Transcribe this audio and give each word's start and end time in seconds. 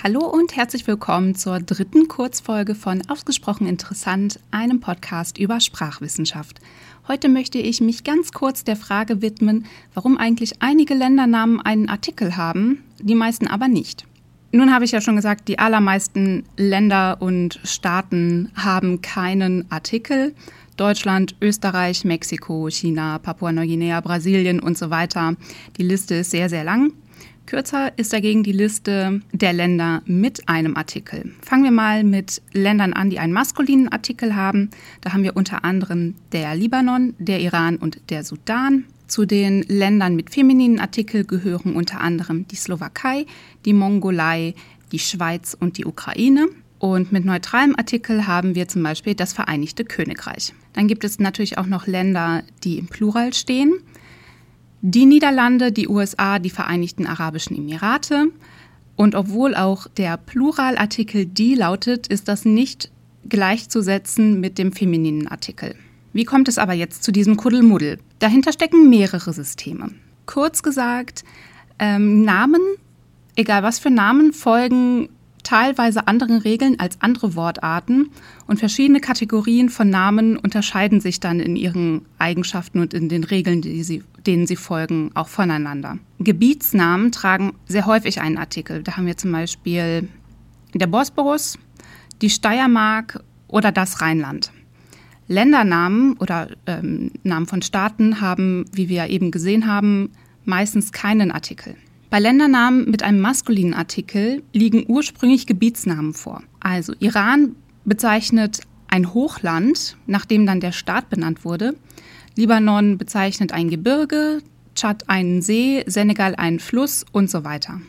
Hallo 0.00 0.20
und 0.20 0.54
herzlich 0.54 0.86
willkommen 0.86 1.34
zur 1.34 1.58
dritten 1.58 2.06
Kurzfolge 2.06 2.76
von 2.76 3.02
Ausgesprochen 3.08 3.66
Interessant, 3.66 4.38
einem 4.52 4.78
Podcast 4.78 5.38
über 5.38 5.58
Sprachwissenschaft. 5.58 6.60
Heute 7.08 7.28
möchte 7.28 7.58
ich 7.58 7.80
mich 7.80 8.04
ganz 8.04 8.30
kurz 8.30 8.62
der 8.62 8.76
Frage 8.76 9.22
widmen, 9.22 9.66
warum 9.94 10.16
eigentlich 10.16 10.62
einige 10.62 10.94
Ländernamen 10.94 11.60
einen 11.60 11.88
Artikel 11.88 12.36
haben, 12.36 12.84
die 13.00 13.16
meisten 13.16 13.48
aber 13.48 13.66
nicht. 13.66 14.04
Nun 14.52 14.72
habe 14.72 14.84
ich 14.84 14.92
ja 14.92 15.00
schon 15.00 15.16
gesagt, 15.16 15.48
die 15.48 15.58
allermeisten 15.58 16.44
Länder 16.56 17.16
und 17.20 17.58
Staaten 17.64 18.52
haben 18.54 19.02
keinen 19.02 19.68
Artikel. 19.68 20.32
Deutschland, 20.76 21.34
Österreich, 21.42 22.04
Mexiko, 22.04 22.70
China, 22.70 23.18
Papua-Neuguinea, 23.18 24.00
Brasilien 24.00 24.60
und 24.60 24.78
so 24.78 24.90
weiter. 24.90 25.34
Die 25.76 25.82
Liste 25.82 26.14
ist 26.14 26.30
sehr, 26.30 26.48
sehr 26.48 26.62
lang. 26.62 26.92
Kürzer 27.48 27.96
ist 27.96 28.12
dagegen 28.12 28.42
die 28.42 28.52
Liste 28.52 29.22
der 29.32 29.54
Länder 29.54 30.02
mit 30.04 30.50
einem 30.50 30.76
Artikel. 30.76 31.32
Fangen 31.40 31.64
wir 31.64 31.70
mal 31.70 32.04
mit 32.04 32.42
Ländern 32.52 32.92
an, 32.92 33.08
die 33.08 33.18
einen 33.18 33.32
maskulinen 33.32 33.88
Artikel 33.88 34.36
haben. 34.36 34.68
Da 35.00 35.14
haben 35.14 35.22
wir 35.22 35.34
unter 35.34 35.64
anderem 35.64 36.14
der 36.32 36.54
Libanon, 36.54 37.14
der 37.18 37.40
Iran 37.40 37.76
und 37.76 38.02
der 38.10 38.22
Sudan. 38.22 38.84
Zu 39.06 39.24
den 39.24 39.62
Ländern 39.62 40.14
mit 40.14 40.28
femininen 40.28 40.78
Artikel 40.78 41.24
gehören 41.24 41.74
unter 41.74 42.02
anderem 42.02 42.46
die 42.48 42.56
Slowakei, 42.56 43.24
die 43.64 43.72
Mongolei, 43.72 44.54
die 44.92 44.98
Schweiz 44.98 45.56
und 45.58 45.78
die 45.78 45.86
Ukraine. 45.86 46.48
Und 46.78 47.12
mit 47.12 47.24
neutralem 47.24 47.74
Artikel 47.76 48.26
haben 48.26 48.56
wir 48.56 48.68
zum 48.68 48.82
Beispiel 48.82 49.14
das 49.14 49.32
Vereinigte 49.32 49.86
Königreich. 49.86 50.52
Dann 50.74 50.86
gibt 50.86 51.02
es 51.02 51.18
natürlich 51.18 51.56
auch 51.56 51.66
noch 51.66 51.86
Länder, 51.86 52.42
die 52.62 52.76
im 52.76 52.88
Plural 52.88 53.32
stehen 53.32 53.72
die 54.80 55.06
Niederlande, 55.06 55.72
die 55.72 55.88
USA, 55.88 56.38
die 56.38 56.50
Vereinigten 56.50 57.06
Arabischen 57.06 57.56
Emirate. 57.56 58.28
Und 58.96 59.14
obwohl 59.14 59.54
auch 59.54 59.86
der 59.88 60.16
Pluralartikel 60.16 61.26
die 61.26 61.54
lautet, 61.54 62.06
ist 62.06 62.28
das 62.28 62.44
nicht 62.44 62.90
gleichzusetzen 63.28 64.40
mit 64.40 64.58
dem 64.58 64.72
femininen 64.72 65.28
Artikel. 65.28 65.74
Wie 66.12 66.24
kommt 66.24 66.48
es 66.48 66.58
aber 66.58 66.72
jetzt 66.72 67.04
zu 67.04 67.12
diesem 67.12 67.36
Kuddelmuddel? 67.36 67.98
Dahinter 68.18 68.52
stecken 68.52 68.88
mehrere 68.88 69.32
Systeme. 69.32 69.90
Kurz 70.26 70.62
gesagt, 70.62 71.24
ähm, 71.78 72.22
Namen, 72.22 72.60
egal 73.36 73.62
was 73.62 73.78
für 73.78 73.90
Namen, 73.90 74.32
folgen 74.32 75.08
teilweise 75.48 76.06
anderen 76.06 76.36
Regeln 76.36 76.78
als 76.78 77.00
andere 77.00 77.34
Wortarten 77.34 78.10
und 78.46 78.58
verschiedene 78.58 79.00
Kategorien 79.00 79.70
von 79.70 79.88
Namen 79.88 80.36
unterscheiden 80.36 81.00
sich 81.00 81.20
dann 81.20 81.40
in 81.40 81.56
ihren 81.56 82.04
Eigenschaften 82.18 82.80
und 82.80 82.92
in 82.92 83.08
den 83.08 83.24
Regeln, 83.24 83.62
sie, 83.62 84.02
denen 84.26 84.46
sie 84.46 84.56
folgen, 84.56 85.10
auch 85.14 85.28
voneinander. 85.28 85.96
Gebietsnamen 86.18 87.12
tragen 87.12 87.54
sehr 87.66 87.86
häufig 87.86 88.20
einen 88.20 88.36
Artikel. 88.36 88.82
Da 88.82 88.98
haben 88.98 89.06
wir 89.06 89.16
zum 89.16 89.32
Beispiel 89.32 90.10
der 90.74 90.86
Bosporus, 90.86 91.58
die 92.20 92.28
Steiermark 92.28 93.24
oder 93.46 93.72
das 93.72 94.02
Rheinland. 94.02 94.52
Ländernamen 95.28 96.18
oder 96.18 96.48
ähm, 96.66 97.10
Namen 97.22 97.46
von 97.46 97.62
Staaten 97.62 98.20
haben, 98.20 98.66
wie 98.72 98.90
wir 98.90 99.06
eben 99.06 99.30
gesehen 99.30 99.66
haben, 99.66 100.10
meistens 100.44 100.92
keinen 100.92 101.30
Artikel. 101.30 101.74
Bei 102.10 102.20
Ländernamen 102.20 102.90
mit 102.90 103.02
einem 103.02 103.20
maskulinen 103.20 103.74
Artikel 103.74 104.42
liegen 104.54 104.84
ursprünglich 104.88 105.46
Gebietsnamen 105.46 106.14
vor. 106.14 106.42
Also 106.58 106.94
Iran 107.00 107.54
bezeichnet 107.84 108.62
ein 108.88 109.12
Hochland, 109.12 109.96
nachdem 110.06 110.46
dann 110.46 110.60
der 110.60 110.72
Staat 110.72 111.10
benannt 111.10 111.44
wurde. 111.44 111.74
Libanon 112.34 112.96
bezeichnet 112.96 113.52
ein 113.52 113.68
Gebirge, 113.68 114.40
Tschad 114.74 115.10
einen 115.10 115.42
See, 115.42 115.84
Senegal 115.86 116.34
einen 116.36 116.60
Fluss 116.60 117.04
und 117.12 117.28
so 117.28 117.44
weiter. 117.44 117.80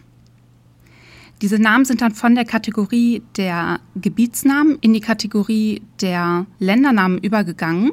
Diese 1.42 1.58
Namen 1.58 1.86
sind 1.86 2.02
dann 2.02 2.14
von 2.14 2.36
der 2.36 2.44
Kategorie 2.44 3.22
der 3.38 3.80
Gebietsnamen 3.95 4.78
in 4.81 4.94
die 4.94 5.00
Kategorie 5.00 5.81
der 6.02 6.45
Ländernamen 6.59 7.20
übergegangen 7.20 7.92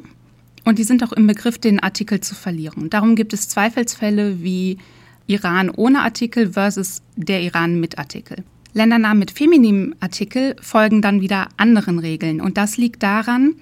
und 0.64 0.80
die 0.80 0.84
sind 0.84 1.04
auch 1.04 1.12
im 1.12 1.28
Begriff, 1.28 1.58
den 1.58 1.78
Artikel 1.78 2.18
zu 2.20 2.34
verlieren. 2.34 2.90
Darum 2.90 3.14
gibt 3.14 3.32
es 3.32 3.48
Zweifelsfälle 3.48 4.42
wie 4.42 4.78
Iran 5.26 5.70
ohne 5.70 6.02
Artikel 6.02 6.52
versus 6.52 7.02
der 7.16 7.42
Iran 7.42 7.80
mit 7.80 7.98
Artikel. 7.98 8.44
Ländernamen 8.72 9.18
mit 9.18 9.30
femininem 9.30 9.94
Artikel 10.00 10.54
folgen 10.60 11.00
dann 11.00 11.20
wieder 11.20 11.48
anderen 11.56 11.98
Regeln. 11.98 12.40
Und 12.40 12.58
das 12.58 12.76
liegt 12.76 13.02
daran, 13.02 13.54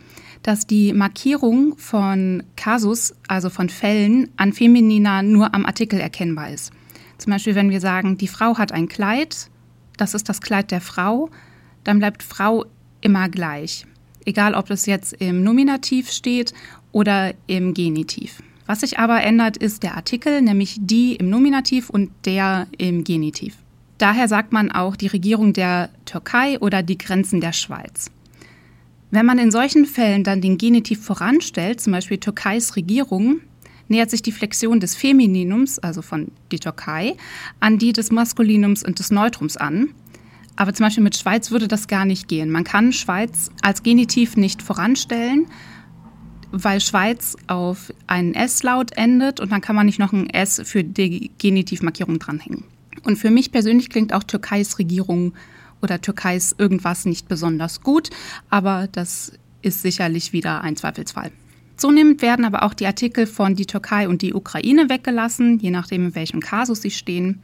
dass 0.42 0.66
die 0.66 0.92
Markierung 0.92 1.76
von 1.78 2.42
Kasus, 2.56 3.14
also 3.28 3.48
von 3.48 3.68
Fällen, 3.68 4.28
an 4.36 4.52
Feminina 4.52 5.22
nur 5.22 5.54
am 5.54 5.64
Artikel 5.64 6.00
erkennbar 6.00 6.50
ist. 6.50 6.72
Zum 7.18 7.32
Beispiel, 7.32 7.54
wenn 7.54 7.70
wir 7.70 7.80
sagen, 7.80 8.18
die 8.18 8.28
Frau 8.28 8.58
hat 8.58 8.72
ein 8.72 8.88
Kleid, 8.88 9.50
das 9.96 10.14
ist 10.14 10.28
das 10.28 10.40
Kleid 10.40 10.70
der 10.70 10.80
Frau, 10.80 11.30
dann 11.84 11.98
bleibt 11.98 12.22
Frau 12.22 12.66
immer 13.00 13.28
gleich. 13.28 13.86
Egal, 14.26 14.54
ob 14.54 14.66
das 14.66 14.86
jetzt 14.86 15.12
im 15.14 15.44
Nominativ 15.44 16.10
steht 16.10 16.52
oder 16.92 17.34
im 17.46 17.72
Genitiv. 17.72 18.42
Was 18.66 18.80
sich 18.80 18.98
aber 18.98 19.22
ändert, 19.22 19.56
ist 19.56 19.82
der 19.82 19.94
Artikel, 19.94 20.40
nämlich 20.40 20.78
die 20.80 21.16
im 21.16 21.28
Nominativ 21.28 21.90
und 21.90 22.10
der 22.24 22.66
im 22.78 23.04
Genitiv. 23.04 23.56
Daher 23.98 24.26
sagt 24.26 24.52
man 24.52 24.72
auch 24.72 24.96
die 24.96 25.06
Regierung 25.06 25.52
der 25.52 25.90
Türkei 26.04 26.58
oder 26.58 26.82
die 26.82 26.98
Grenzen 26.98 27.40
der 27.40 27.52
Schweiz. 27.52 28.10
Wenn 29.10 29.26
man 29.26 29.38
in 29.38 29.50
solchen 29.50 29.86
Fällen 29.86 30.24
dann 30.24 30.40
den 30.40 30.58
Genitiv 30.58 31.04
voranstellt, 31.04 31.80
zum 31.80 31.92
Beispiel 31.92 32.18
Türkeis 32.18 32.74
Regierung, 32.74 33.40
nähert 33.88 34.10
sich 34.10 34.22
die 34.22 34.32
Flexion 34.32 34.80
des 34.80 34.96
Femininums, 34.96 35.78
also 35.78 36.02
von 36.02 36.32
die 36.50 36.58
Türkei, 36.58 37.16
an 37.60 37.78
die 37.78 37.92
des 37.92 38.10
Maskulinums 38.10 38.82
und 38.82 38.98
des 38.98 39.10
Neutrums 39.10 39.56
an. 39.56 39.90
Aber 40.56 40.72
zum 40.72 40.86
Beispiel 40.86 41.04
mit 41.04 41.16
Schweiz 41.16 41.50
würde 41.50 41.68
das 41.68 41.86
gar 41.86 42.04
nicht 42.04 42.28
gehen. 42.28 42.50
Man 42.50 42.64
kann 42.64 42.92
Schweiz 42.92 43.50
als 43.62 43.82
Genitiv 43.82 44.36
nicht 44.36 44.62
voranstellen, 44.62 45.46
weil 46.54 46.80
Schweiz 46.80 47.36
auf 47.48 47.92
einen 48.06 48.34
S-Laut 48.34 48.96
endet 48.96 49.40
und 49.40 49.50
dann 49.50 49.60
kann 49.60 49.74
man 49.74 49.86
nicht 49.86 49.98
noch 49.98 50.12
ein 50.12 50.30
S 50.30 50.62
für 50.64 50.84
die 50.84 51.30
Genitivmarkierung 51.38 52.18
dranhängen. 52.18 52.64
Und 53.02 53.16
für 53.16 53.30
mich 53.30 53.50
persönlich 53.50 53.90
klingt 53.90 54.12
auch 54.12 54.22
Türkeis 54.22 54.78
Regierung 54.78 55.34
oder 55.82 56.00
Türkeis 56.00 56.54
irgendwas 56.56 57.04
nicht 57.04 57.28
besonders 57.28 57.80
gut, 57.82 58.10
aber 58.50 58.88
das 58.90 59.32
ist 59.62 59.82
sicherlich 59.82 60.32
wieder 60.32 60.62
ein 60.62 60.76
Zweifelsfall. 60.76 61.32
Zunehmend 61.76 62.22
werden 62.22 62.44
aber 62.44 62.62
auch 62.62 62.72
die 62.72 62.86
Artikel 62.86 63.26
von 63.26 63.56
die 63.56 63.66
Türkei 63.66 64.08
und 64.08 64.22
die 64.22 64.32
Ukraine 64.32 64.88
weggelassen, 64.88 65.58
je 65.58 65.70
nachdem, 65.70 66.06
in 66.06 66.14
welchem 66.14 66.40
Kasus 66.40 66.82
sie 66.82 66.92
stehen. 66.92 67.42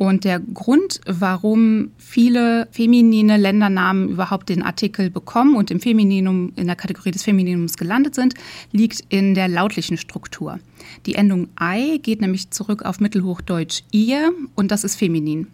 Und 0.00 0.24
der 0.24 0.40
Grund, 0.40 1.02
warum 1.04 1.90
viele 1.98 2.68
feminine 2.70 3.36
Ländernamen 3.36 4.08
überhaupt 4.08 4.48
den 4.48 4.62
Artikel 4.62 5.10
bekommen 5.10 5.56
und 5.56 5.70
im 5.70 5.78
Femininum, 5.78 6.54
in 6.56 6.68
der 6.68 6.74
Kategorie 6.74 7.10
des 7.10 7.22
Femininums 7.22 7.76
gelandet 7.76 8.14
sind, 8.14 8.32
liegt 8.72 9.04
in 9.10 9.34
der 9.34 9.46
lautlichen 9.46 9.98
Struktur. 9.98 10.58
Die 11.04 11.16
Endung 11.16 11.48
ei 11.56 11.98
geht 12.02 12.22
nämlich 12.22 12.48
zurück 12.50 12.82
auf 12.82 13.00
Mittelhochdeutsch 13.00 13.82
ihr 13.90 14.32
und 14.54 14.70
das 14.70 14.84
ist 14.84 14.96
feminin. 14.96 15.48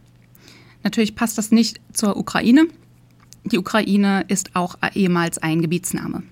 Natürlich 0.84 1.16
passt 1.16 1.38
das 1.38 1.50
nicht 1.50 1.80
zur 1.92 2.16
Ukraine. 2.16 2.68
Die 3.46 3.58
Ukraine 3.58 4.26
ist 4.28 4.54
auch 4.54 4.76
ehemals 4.94 5.38
ein 5.38 5.60
Gebietsname. 5.60 6.22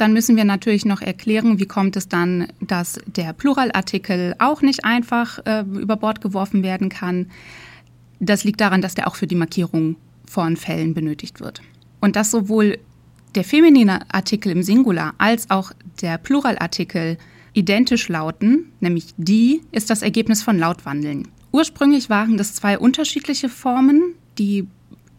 Dann 0.00 0.14
müssen 0.14 0.34
wir 0.36 0.46
natürlich 0.46 0.86
noch 0.86 1.02
erklären, 1.02 1.58
wie 1.58 1.66
kommt 1.66 1.94
es 1.94 2.08
dann, 2.08 2.48
dass 2.58 2.98
der 3.04 3.34
Pluralartikel 3.34 4.34
auch 4.38 4.62
nicht 4.62 4.82
einfach 4.82 5.40
äh, 5.44 5.60
über 5.60 5.96
Bord 5.96 6.22
geworfen 6.22 6.62
werden 6.62 6.88
kann. 6.88 7.26
Das 8.18 8.42
liegt 8.42 8.62
daran, 8.62 8.80
dass 8.80 8.94
der 8.94 9.08
auch 9.08 9.14
für 9.14 9.26
die 9.26 9.34
Markierung 9.34 9.96
von 10.26 10.56
Fällen 10.56 10.94
benötigt 10.94 11.40
wird. 11.40 11.60
Und 12.00 12.16
dass 12.16 12.30
sowohl 12.30 12.78
der 13.34 13.44
feminine 13.44 14.10
Artikel 14.10 14.52
im 14.52 14.62
Singular 14.62 15.12
als 15.18 15.50
auch 15.50 15.72
der 16.00 16.16
Pluralartikel 16.16 17.18
identisch 17.52 18.08
lauten, 18.08 18.72
nämlich 18.80 19.08
die, 19.18 19.60
ist 19.70 19.90
das 19.90 20.00
Ergebnis 20.00 20.42
von 20.42 20.58
Lautwandeln. 20.58 21.28
Ursprünglich 21.52 22.08
waren 22.08 22.38
das 22.38 22.54
zwei 22.54 22.78
unterschiedliche 22.78 23.50
Formen, 23.50 24.14
die 24.38 24.66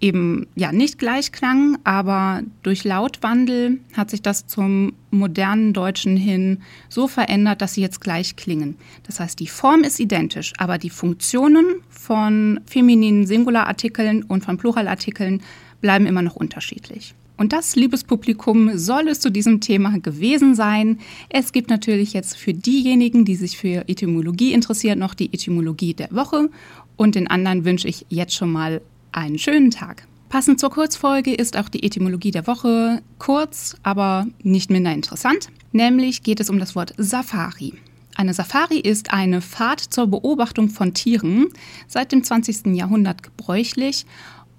eben 0.02 0.48
ja 0.56 0.72
nicht 0.72 0.98
gleich 0.98 1.32
klang, 1.32 1.78
aber 1.84 2.42
durch 2.64 2.84
Lautwandel 2.84 3.80
hat 3.94 4.10
sich 4.10 4.22
das 4.22 4.48
zum 4.48 4.94
modernen 5.12 5.74
Deutschen 5.74 6.18
hin 6.18 6.60
so 6.90 7.08
verändert, 7.08 7.62
dass 7.62 7.76
sie 7.76 7.82
jetzt 7.82 8.02
gleich 8.02 8.36
klingen. 8.36 8.76
Das 9.04 9.20
heißt, 9.20 9.40
die 9.40 9.48
Form 9.48 9.84
ist 9.84 10.00
identisch, 10.00 10.54
aber 10.58 10.78
die 10.78 10.90
Funktionen 10.90 11.66
von 11.90 12.60
femininen 12.66 13.28
Singularartikeln 13.28 14.24
und 14.24 14.44
von 14.44 14.58
Pluralartikeln 14.58 15.42
bleiben 15.82 16.08
immer 16.08 16.22
noch 16.22 16.36
unterschiedlich. 16.36 17.14
Und 17.38 17.54
das, 17.54 17.76
liebes 17.76 18.04
Publikum, 18.04 18.78
soll 18.78 19.08
es 19.08 19.20
zu 19.20 19.32
diesem 19.32 19.62
Thema 19.62 19.98
gewesen 19.98 20.54
sein. 20.54 21.00
Es 21.30 21.52
gibt 21.52 21.72
natürlich 21.72 22.14
jetzt 22.14 22.38
für 22.38 22.54
diejenigen, 22.54 23.26
die 23.26 23.36
sich 23.36 23.58
für 23.58 23.90
Etymologie 23.90 24.54
interessieren, 24.54 25.00
noch 25.00 25.16
die 25.16 25.34
Etymologie 25.34 25.96
der 25.96 26.12
Woche. 26.12 26.52
Und 26.98 27.16
den 27.16 27.28
anderen 27.28 27.66
wünsche 27.66 27.88
ich 27.88 28.06
jetzt 28.10 28.36
schon 28.36 28.52
mal 28.52 28.82
einen 29.12 29.38
schönen 29.38 29.72
Tag. 29.72 30.08
Passend 30.30 30.60
zur 30.60 30.70
Kurzfolge 30.70 31.34
ist 31.34 31.58
auch 31.58 31.68
die 31.68 31.84
Etymologie 31.84 32.32
der 32.32 32.48
Woche 32.48 33.02
kurz, 33.20 33.76
aber 33.84 34.28
nicht 34.44 34.70
minder 34.70 34.94
interessant. 34.94 35.50
Nämlich 35.74 36.24
geht 36.24 36.40
es 36.40 36.50
um 36.50 36.58
das 36.58 36.76
Wort 36.76 36.94
Safari. 36.98 37.74
Eine 38.16 38.34
Safari 38.34 38.80
ist 38.80 39.14
eine 39.14 39.42
Fahrt 39.42 39.80
zur 39.80 40.08
Beobachtung 40.08 40.70
von 40.70 40.94
Tieren, 40.94 41.48
seit 41.88 42.12
dem 42.12 42.24
20. 42.24 42.68
Jahrhundert 42.68 43.24
gebräuchlich 43.24 44.06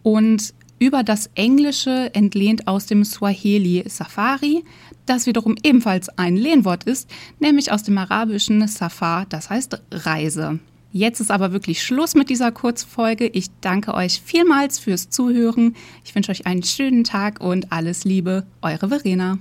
und 0.03 0.53
über 0.79 1.05
das 1.05 1.31
Englische 1.37 2.13
entlehnt 2.13 2.67
aus 2.67 2.87
dem 2.87 3.05
Swahili 3.05 3.85
Safari, 3.87 4.65
das 5.07 5.27
wiederum 5.27 5.55
ebenfalls 5.63 6.09
ein 6.19 6.37
Lehnwort 6.37 6.85
ist, 6.85 7.09
nämlich 7.39 7.71
aus 7.71 7.85
dem 7.85 7.97
arabischen 7.99 8.67
Safar, 8.67 9.27
das 9.29 9.49
heißt 9.49 9.81
Reise. 9.93 10.59
Jetzt 10.95 11.21
ist 11.21 11.31
aber 11.31 11.53
wirklich 11.53 11.83
Schluss 11.83 12.15
mit 12.15 12.29
dieser 12.29 12.53
Kurzfolge. 12.53 13.27
Ich 13.27 13.47
danke 13.63 13.95
euch 13.95 14.21
vielmals 14.23 14.79
fürs 14.79 15.09
Zuhören. 15.09 15.75
Ich 16.05 16.15
wünsche 16.15 16.31
euch 16.31 16.47
einen 16.47 16.63
schönen 16.63 17.03
Tag 17.03 17.41
und 17.41 17.73
alles 17.73 18.05
Liebe, 18.05 18.47
eure 18.61 18.89
Verena. 18.89 19.39